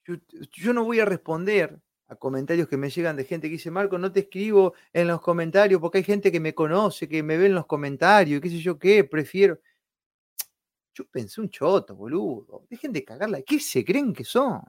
[0.05, 0.17] Yo,
[0.53, 3.99] yo, no voy a responder a comentarios que me llegan de gente que dice, Marco,
[3.99, 7.47] no te escribo en los comentarios porque hay gente que me conoce, que me ve
[7.47, 9.61] en los comentarios, qué sé yo qué, prefiero.
[10.95, 12.67] Yo pensé un choto, boludo.
[12.69, 13.41] Dejen de cagarla.
[13.43, 14.61] ¿Qué se creen que son?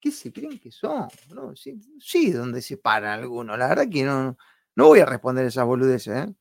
[0.00, 1.08] ¿Qué se creen que son?
[1.32, 3.58] No, sí, sí, donde se paran algunos.
[3.58, 4.36] La verdad que no,
[4.78, 6.34] no voy a responder esas boludeces, ¿eh?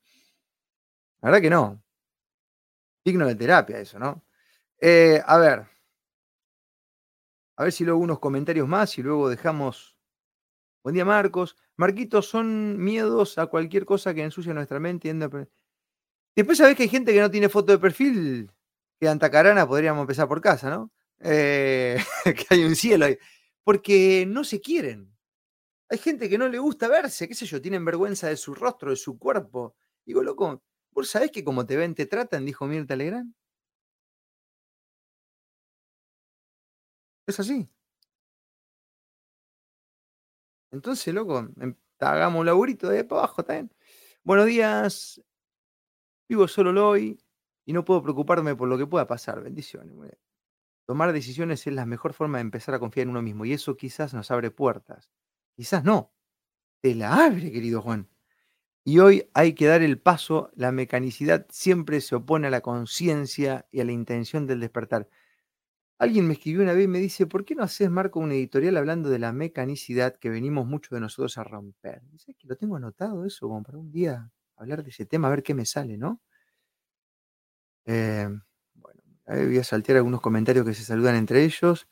[1.22, 1.84] La verdad que no.
[3.04, 4.24] Digno de terapia eso, ¿no?
[4.80, 5.66] Eh, a ver.
[7.56, 9.98] A ver si luego unos comentarios más y luego dejamos.
[10.84, 11.58] Buen día, Marcos.
[11.78, 15.12] Marquitos, son miedos a cualquier cosa que ensucia nuestra mente.
[16.36, 18.52] Después sabés que hay gente que no tiene foto de perfil
[19.00, 20.92] que Antacarana podríamos empezar por casa, ¿no?
[21.22, 23.18] Eh, que hay un cielo ahí.
[23.64, 25.17] Porque no se quieren.
[25.90, 28.90] Hay gente que no le gusta verse, qué sé yo, tienen vergüenza de su rostro,
[28.92, 29.76] de su cuerpo.
[30.06, 32.46] Digo, loco, ¿vos sabés que como te ven te tratan?
[32.46, 33.34] Dijo Mirta Legrand.
[37.28, 37.70] Es así.
[40.72, 43.72] Entonces, loco, em, hagamos un laburito de ahí para abajo también.
[44.24, 45.22] Buenos días.
[46.30, 47.20] Vivo solo hoy
[47.66, 49.42] y no puedo preocuparme por lo que pueda pasar.
[49.42, 50.18] Bendiciones.
[50.88, 53.78] Tomar decisiones es la mejor forma de empezar a confiar en uno mismo y eso
[53.78, 55.10] quizás nos abre puertas.
[55.58, 56.14] Quizás no.
[56.82, 58.10] Te la abre, querido Juan.
[58.86, 60.52] Y hoy hay que dar el paso.
[60.56, 65.10] La mecanicidad siempre se opone a la conciencia y a la intención del despertar.
[66.00, 68.78] Alguien me escribió una vez y me dice, ¿por qué no haces, Marco, un editorial
[68.78, 72.02] hablando de la mecanicidad que venimos muchos de nosotros a romper?
[72.12, 75.32] Dice que lo tengo anotado eso, como para un día hablar de ese tema, a
[75.32, 76.22] ver qué me sale, ¿no?
[77.86, 78.28] Eh,
[78.76, 81.88] bueno, voy a saltear algunos comentarios que se saludan entre ellos.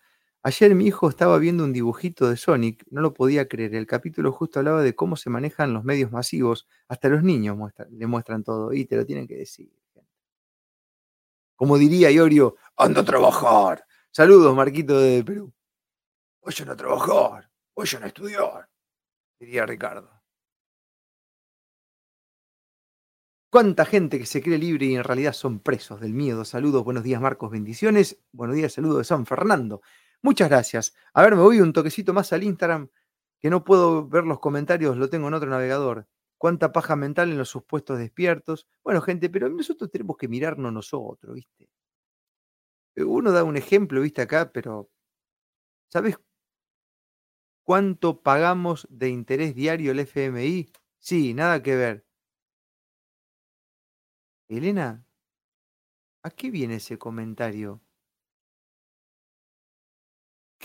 [0.48, 3.74] Ayer mi hijo estaba viendo un dibujito de Sonic, no lo podía creer.
[3.74, 7.58] El capítulo justo hablaba de cómo se manejan los medios masivos, hasta los niños
[7.90, 9.72] le muestran todo y te lo tienen que decir.
[11.56, 13.88] Como diría Iorio, anda a trabajar.
[14.12, 15.52] Saludos, Marquito de Perú.
[16.44, 18.70] Vayan a trabajar, vayan a estudiar,
[19.40, 20.12] diría Ricardo.
[23.50, 26.46] ¿Cuánta gente que se cree libre y en realidad son presos del miedo?
[26.46, 28.20] Saludos, buenos días Marcos, bendiciones.
[28.32, 29.82] Buenos días, saludos de San Fernando.
[30.26, 30.94] Muchas gracias.
[31.14, 32.90] A ver, me voy un toquecito más al Instagram,
[33.40, 36.08] que no puedo ver los comentarios, lo tengo en otro navegador.
[36.40, 38.68] Cuánta paja mental en los supuestos despiertos.
[38.84, 41.70] Bueno, gente, pero nosotros tenemos que mirarnos nosotros, ¿viste?
[42.96, 44.90] Eh, uno da un ejemplo, viste acá, pero
[45.90, 46.18] ¿sabes
[47.64, 50.72] cuánto pagamos de interés diario el FMI?
[51.00, 52.06] Sí, nada que ver.
[54.50, 55.06] Elena,
[56.24, 57.82] ¿a qué viene ese comentario?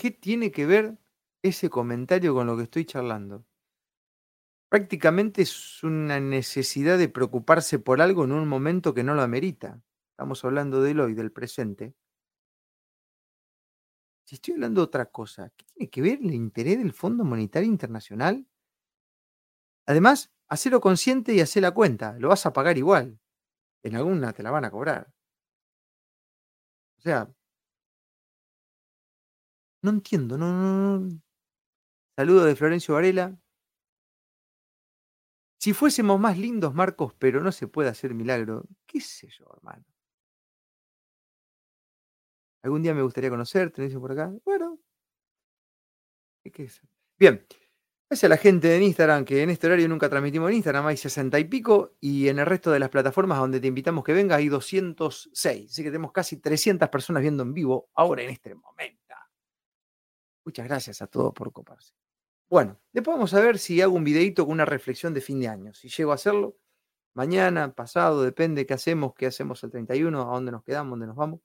[0.01, 0.97] ¿Qué tiene que ver
[1.43, 3.45] ese comentario con lo que estoy charlando?
[4.67, 9.79] Prácticamente es una necesidad de preocuparse por algo en un momento que no lo amerita.
[10.09, 11.93] Estamos hablando del hoy, del presente.
[14.25, 17.69] Si estoy hablando de otra cosa, ¿qué tiene que ver el interés del Fondo Monetario
[17.69, 18.47] Internacional?
[19.85, 22.17] Además, hacerlo consciente y hacer la cuenta.
[22.17, 23.19] Lo vas a pagar igual.
[23.83, 25.13] En alguna te la van a cobrar.
[26.97, 27.31] O sea,
[29.81, 31.21] no entiendo, no, no, no.
[32.15, 33.37] Saludo de Florencio Varela.
[35.59, 39.85] Si fuésemos más lindos, Marcos, pero no se puede hacer milagro, qué sé yo, hermano.
[42.63, 44.31] Algún día me gustaría conocerte, dice por acá.
[44.45, 44.79] Bueno.
[46.51, 46.81] ¿Qué es?
[47.19, 47.45] Bien.
[48.09, 50.97] Gracias a la gente de Instagram, que en este horario nunca transmitimos en Instagram, hay
[50.97, 54.39] 60 y pico, y en el resto de las plataformas donde te invitamos que vengas
[54.39, 55.71] hay 206.
[55.71, 59.00] Así que tenemos casi 300 personas viendo en vivo ahora en este momento.
[60.45, 61.93] Muchas gracias a todos por coparse.
[62.49, 65.47] Bueno, después vamos a ver si hago un videito con una reflexión de fin de
[65.47, 65.73] año.
[65.73, 66.57] Si llego a hacerlo,
[67.13, 71.15] mañana, pasado, depende qué hacemos, qué hacemos el 31, a dónde nos quedamos, dónde nos
[71.15, 71.41] vamos.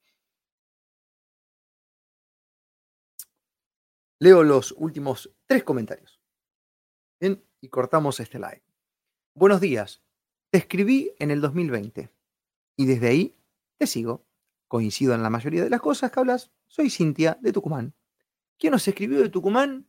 [4.18, 6.20] Leo los últimos tres comentarios.
[7.20, 8.64] Bien, y cortamos este live.
[9.34, 10.02] Buenos días.
[10.50, 12.10] Te escribí en el 2020
[12.76, 13.36] y desde ahí
[13.76, 14.24] te sigo.
[14.68, 16.50] Coincido en la mayoría de las cosas que hablas.
[16.66, 17.94] Soy Cintia de Tucumán.
[18.58, 19.86] ¿Quién nos escribió de Tucumán?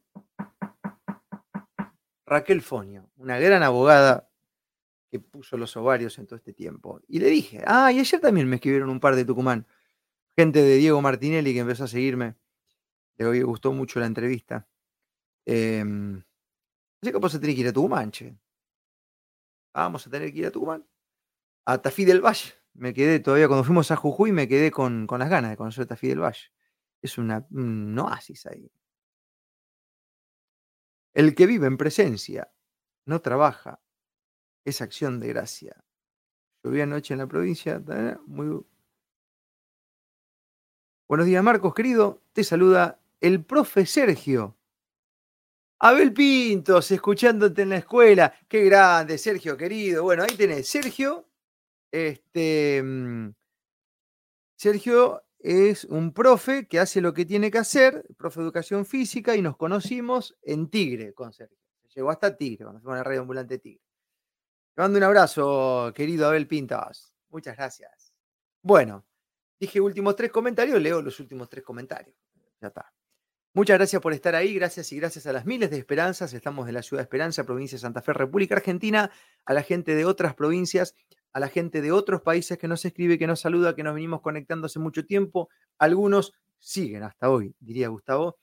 [2.26, 4.30] Raquel Fonio, una gran abogada
[5.10, 7.00] que puso los ovarios en todo este tiempo.
[7.08, 9.66] Y le dije, ah, y ayer también me escribieron un par de Tucumán.
[10.36, 12.36] Gente de Diego Martinelli que empezó a seguirme
[13.18, 14.68] le gustó mucho la entrevista.
[15.46, 15.84] Eh,
[17.02, 18.38] así que vamos a tener que ir a Tucumán, che.
[19.74, 20.86] Vamos a tener que ir a Tucumán.
[21.66, 22.54] A Tafí del Valle.
[22.74, 26.08] Me quedé todavía, cuando fuimos a Jujuy, me quedé con, las ganas de conocer Tafí
[26.08, 26.52] del Valle.
[27.02, 28.72] Es una, un oasis ahí.
[31.14, 32.52] El que vive en presencia,
[33.06, 33.82] no trabaja,
[34.66, 35.84] es acción de gracia.
[36.64, 37.82] Llovía anoche en la provincia,
[38.26, 38.64] muy...
[41.08, 42.22] Buenos días, Marcos, querido.
[42.34, 44.58] Te saluda el profe Sergio.
[45.80, 48.34] Abel Pintos, escuchándote en la escuela.
[48.48, 50.04] Qué grande, Sergio, querido.
[50.04, 51.26] Bueno, ahí tenés, Sergio.
[51.92, 52.82] Este.
[52.84, 53.30] Mm,
[54.58, 59.34] Sergio es un profe que hace lo que tiene que hacer, profe de educación física,
[59.36, 61.58] y nos conocimos en Tigre con Sergio.
[61.96, 63.82] Llegó hasta Tigre, cuando fuimos a la radio ambulante Tigre.
[64.76, 67.14] Te mando un abrazo, querido Abel Pintos.
[67.30, 68.14] Muchas gracias.
[68.62, 69.06] Bueno,
[69.58, 72.18] dije últimos tres comentarios, leo los últimos tres comentarios.
[72.60, 72.94] Ya está.
[73.54, 76.34] Muchas gracias por estar ahí, gracias y gracias a las miles de esperanzas.
[76.34, 79.10] Estamos en la ciudad de Esperanza, provincia de Santa Fe, República Argentina,
[79.46, 80.94] a la gente de otras provincias,
[81.34, 84.22] a la gente de otros países que nos escribe, que nos saluda, que nos venimos
[84.22, 85.50] conectando hace mucho tiempo.
[85.78, 88.38] Algunos siguen hasta hoy, diría Gustavo.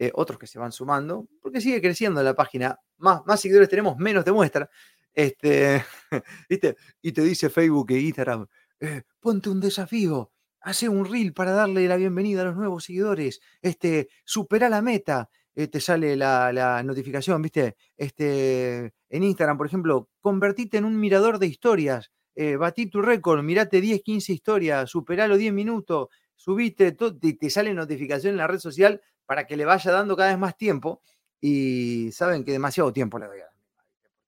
[0.00, 2.78] Eh, otros que se van sumando, porque sigue creciendo la página.
[2.98, 4.70] Más, más seguidores tenemos, menos te muestra.
[5.12, 5.84] Este,
[6.48, 6.76] ¿viste?
[7.02, 8.46] Y te dice Facebook e Instagram,
[8.78, 10.30] eh, ponte un desafío,
[10.60, 15.28] hace un reel para darle la bienvenida a los nuevos seguidores, este, supera la meta,
[15.56, 17.76] eh, te sale la, notificación, ¿viste?
[17.96, 22.12] Este, en Instagram, por ejemplo, convertite en un mirador de historias,
[22.58, 28.32] batí tu récord, mirate 10, 15 historias, superalo 10 minutos, subiste, te, te sale notificación
[28.32, 31.02] en la red social para que le vaya dando cada vez más tiempo
[31.40, 33.48] y saben que demasiado tiempo le doy a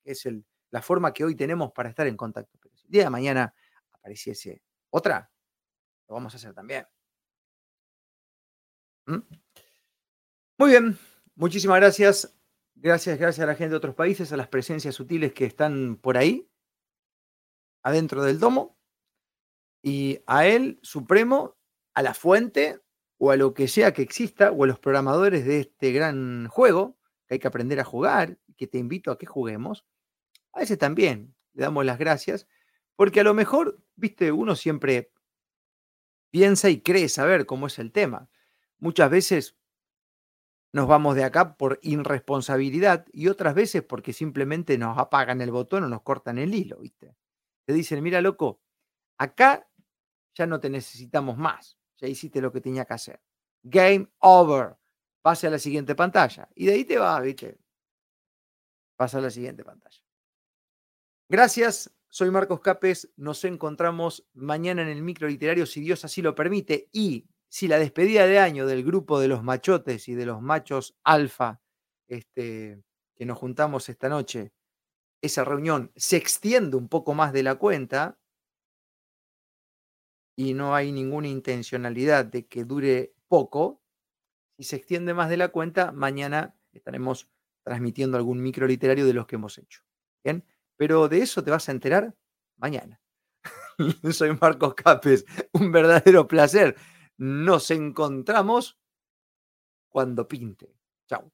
[0.04, 0.28] es
[0.70, 2.58] la forma que hoy tenemos para estar en contacto.
[2.60, 3.54] Pero si el día de mañana
[3.92, 5.30] apareciese otra,
[6.08, 6.86] lo vamos a hacer también.
[9.06, 9.18] ¿Mm?
[10.58, 10.98] Muy bien,
[11.34, 12.36] muchísimas gracias.
[12.74, 16.16] Gracias, gracias a la gente de otros países, a las presencias sutiles que están por
[16.16, 16.49] ahí,
[17.82, 18.78] adentro del domo,
[19.82, 21.56] y a él, Supremo,
[21.94, 22.80] a la fuente
[23.18, 26.98] o a lo que sea que exista, o a los programadores de este gran juego,
[27.26, 29.84] que hay que aprender a jugar, que te invito a que juguemos,
[30.52, 32.46] a veces también le damos las gracias,
[32.96, 35.12] porque a lo mejor, viste, uno siempre
[36.30, 38.30] piensa y cree saber cómo es el tema.
[38.78, 39.56] Muchas veces
[40.72, 45.84] nos vamos de acá por irresponsabilidad y otras veces porque simplemente nos apagan el botón
[45.84, 47.16] o nos cortan el hilo, ¿viste?
[47.70, 48.60] Te dicen, mira, loco,
[49.16, 49.64] acá
[50.34, 53.20] ya no te necesitamos más ya hiciste lo que tenía que hacer.
[53.62, 54.76] Game over.
[55.22, 56.48] Pase a la siguiente pantalla.
[56.54, 57.58] Y de ahí te va, ¿viste?
[58.96, 60.02] Pasa a la siguiente pantalla.
[61.28, 63.12] Gracias, soy Marcos Capes.
[63.16, 66.88] Nos encontramos mañana en el micro literario, si Dios así lo permite.
[66.90, 70.96] Y si la despedida de año del grupo de los machotes y de los machos
[71.04, 71.60] alfa
[72.08, 72.82] este,
[73.14, 74.52] que nos juntamos esta noche,
[75.22, 78.18] esa reunión se extiende un poco más de la cuenta,
[80.36, 83.82] y no hay ninguna intencionalidad de que dure poco,
[84.56, 87.28] si se extiende más de la cuenta, mañana estaremos
[87.62, 89.82] transmitiendo algún micro literario de los que hemos hecho.
[90.24, 90.44] ¿Bien?
[90.76, 92.16] Pero de eso te vas a enterar
[92.56, 93.00] mañana.
[94.12, 96.76] Soy Marcos Capes, un verdadero placer.
[97.18, 98.78] Nos encontramos
[99.90, 100.74] cuando pinte.
[101.06, 101.30] Chao.